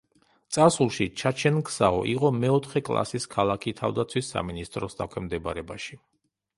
წარსულში, 0.55 1.05
ჩაჩენგსაო 1.21 2.01
იყო 2.15 2.33
მეოთხე 2.39 2.85
კლასის 2.89 3.31
ქალაქი 3.37 3.77
თავდაცვის 3.83 4.35
სამინისტროს 4.37 5.03
დაქვემდებარებაში. 5.05 6.05